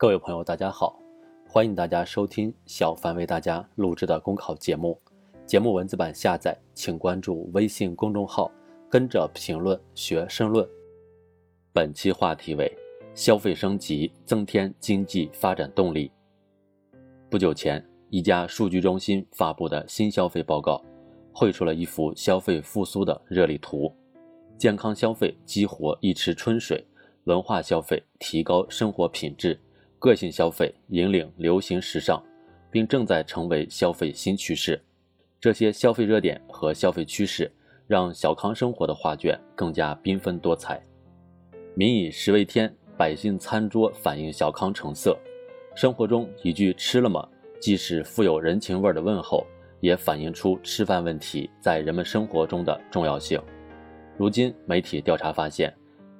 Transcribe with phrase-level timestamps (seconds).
[0.00, 0.98] 各位朋友，大家好，
[1.46, 4.98] 欢迎大家收听小凡为大家录制的公考节目。
[5.44, 8.50] 节目文字版下载，请关注微信公众号，
[8.88, 10.66] 跟着评论学申论。
[11.70, 12.74] 本期话题为
[13.14, 16.10] 消费升级，增添经济发展动力。
[17.28, 20.82] 不久前，一家数据中心发布的新消费报告，
[21.30, 23.94] 绘出了一幅消费复苏的热力图。
[24.56, 26.82] 健康消费激活一池春水，
[27.24, 29.60] 文化消费提高生活品质。
[30.00, 32.20] 个性消费引领流行时尚，
[32.70, 34.80] 并正在成为消费新趋势。
[35.38, 37.52] 这些消费热点和消费趋势，
[37.86, 40.82] 让小康生活的画卷更加缤纷多彩。
[41.74, 45.14] 民以食为天，百姓餐桌反映小康成色。
[45.74, 47.28] 生活中一句“吃了吗”，
[47.60, 49.46] 既是富有人情味的问候，
[49.80, 53.38] 也反映出吃饭问题在人们生活中的重要性。
[54.16, 55.70] 如今，媒体调查发现。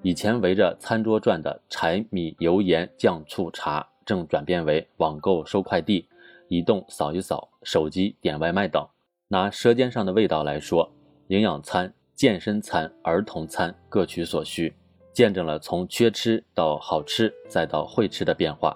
[0.03, 6.09] 以前围着餐桌转的柴米油盐酱醋茶，正转变为网购收快递、
[6.49, 8.83] 移动扫一扫、手机点外卖等。
[9.29, 10.91] 拿舌尖上的味道来说，
[11.29, 14.75] 营养餐、健身餐、儿童餐各取所需，
[15.13, 18.75] 见证了从缺吃到好吃再到会吃的变化。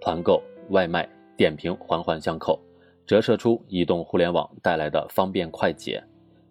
[0.00, 2.60] 团购、外卖、点评环环相扣，
[3.06, 6.02] 折射出移动互联网带来的方便快捷。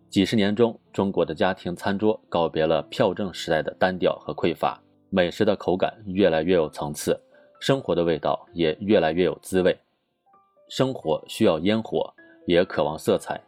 [0.09, 7.19] 几十年中，中国的家庭餐桌告别了票证时代的单调和匮乏，美食的口感越来越有层次，
[7.59, 9.77] 生活的味道也越来越有滋味。
[10.69, 12.13] 生活需要烟火，
[12.45, 13.39] 也渴望色彩。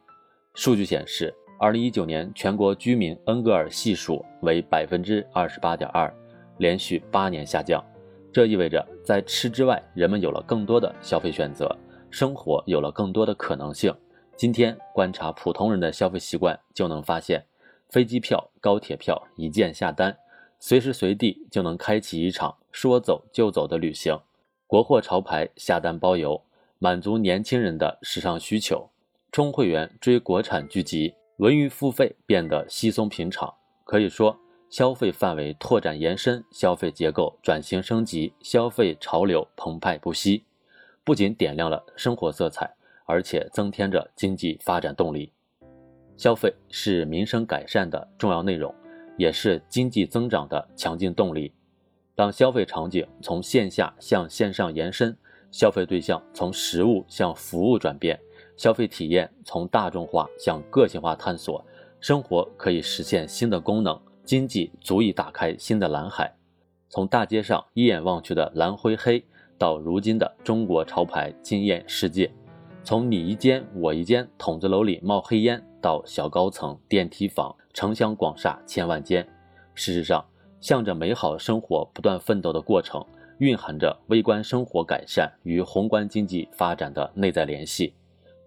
[0.54, 6.14] 数据显示，二零一九年全国居民恩格尔系数为百分之二十八点二，
[6.58, 7.84] 连续八年下降。
[8.34, 11.74] 这意味着，在吃之外，人们有了更多的消费选择，
[12.12, 13.94] 生活有了更多的可能性。
[14.40, 17.46] 今天观察普通人的消费习惯，就能发现，
[17.90, 20.18] 飞机票、高铁票一键下单，
[20.62, 24.18] 随时随地就能开启一场说走就走的旅行。
[24.66, 26.42] 国货潮牌下单包邮，
[26.78, 28.90] 满足年轻人的时尚需求。
[29.30, 33.54] 充会员追国产剧集，文娱付费变得稀松平常。
[33.84, 34.40] 可以说，
[34.70, 40.46] 消费范围拓展延伸，消费结构转型升级，消费潮流澎湃不息，
[41.04, 42.74] 不仅点亮了生活色彩。
[43.10, 45.34] 而且增添着经济发展动力，
[46.16, 48.72] 消费是民生改善的重要内容，
[49.18, 51.52] 也是经济增长的强劲动力。
[52.14, 55.18] 当消费场景从线下向线上延伸，
[55.50, 58.20] 消费对象从实物向服务转变，
[58.56, 61.66] 消费体验从大众化向个性化探索，
[62.00, 66.32] 生活可以实现新的功能，经济足以打开新的蓝海。
[66.90, 69.26] 从大街上一眼望去的蓝灰黑，
[69.58, 72.32] 到如今的中国潮牌惊艳世界。
[72.84, 79.28] 从你一间我一间筒子楼里冒黑烟，到小高层电梯房城乡广厦千万间，
[79.76, 80.26] 事实上，
[80.60, 83.06] 向着美好生活不断奋斗的过程，
[83.38, 87.94] 蕴含着微观生活改善与宏观经济发展的内在联系，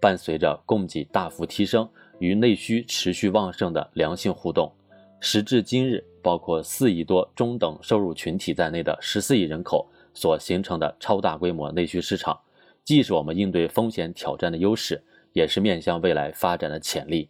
[0.00, 1.88] 伴随着供给大幅提升
[2.18, 4.72] 与内需持续旺盛的良性互动。
[5.20, 12.36] 时至今日，包括四亿多中等收入群体在内的十四亿人口所形成的超大规模内需市场。
[12.84, 17.28] 既是我们应对风险挑战的优势，也是面向未来发展的潜力。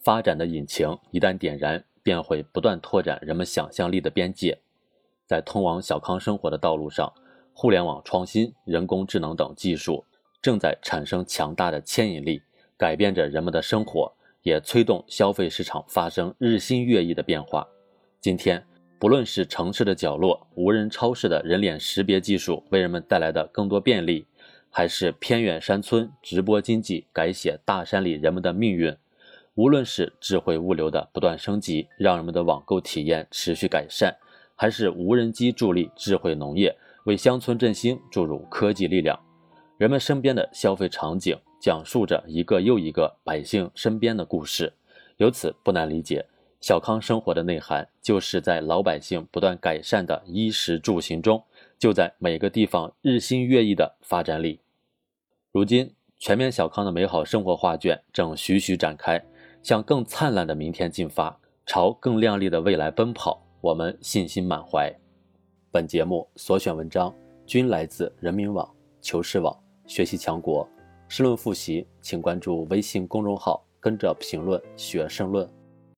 [0.00, 4.58] 发展的引擎一旦点燃，便会不断拓展人们想象力的边界。
[5.26, 7.12] 在通往小康生活的道路上，
[7.52, 10.02] 互联网创新、人工智能等技术
[10.40, 12.40] 正在产生强大的牵引力，
[12.78, 14.10] 改变着人们的生活，
[14.42, 17.68] 也催动消费市场发生日新月异的变化。
[18.18, 18.64] 今天，
[18.98, 24.26] 不论是城市的角落、无人超市的人脸识别技术为人们带来的更多便利。
[24.70, 28.96] 还是偏远山村直播经济改写大山里人们的命运，
[29.54, 34.16] 无论是智慧物流的不断升级，让人们的网购体验持续改善，
[34.54, 39.18] 还是无人机助力智慧农业为乡村振兴注入科技力量，
[39.76, 44.72] 人们身边的消费场景讲述着一个又一个百姓身边的故事。
[45.16, 46.24] 由此不难理解，
[46.60, 51.42] 小康生活的内涵就是在老百姓不断改善的衣食住行中。
[51.78, 54.60] 就在每个地方日新月异的发展里，
[55.52, 59.20] 如今全面小康的美好生活画卷正徐徐展开，
[59.64, 61.36] 向更灿烂的明天进发，
[61.66, 63.44] 朝更亮丽的未来奔跑。
[63.60, 64.94] 我们信心满怀。
[65.72, 67.12] 本节目所选文章
[67.46, 69.52] 均来自人民网、求是网、
[69.86, 70.66] 学习强国。
[71.08, 75.48] 申论复习，请关注微信公众号，跟着评论学申论。